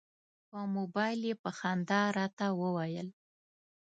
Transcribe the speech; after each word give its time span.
په 0.49 0.59
مبایل 0.75 1.21
یې 1.29 1.35
په 1.43 1.49
خندا 1.57 2.01
راته 2.17 2.45
وویل. 2.61 3.09